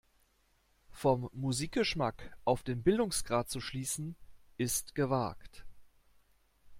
Vom 0.89 1.29
Musikgeschmack 1.31 2.33
auf 2.43 2.63
den 2.63 2.81
Bildungsgrad 2.81 3.51
zu 3.51 3.61
schließen, 3.61 4.15
ist 4.57 4.95
gewagt. 4.95 5.63